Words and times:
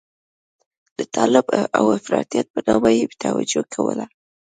د 0.97 0.99
طالب 1.15 1.45
او 1.77 1.85
افراطيت 1.97 2.47
په 2.53 2.59
نامه 2.67 2.89
یې 2.97 3.03
توجیه 3.23 3.63
کوله. 3.73 4.05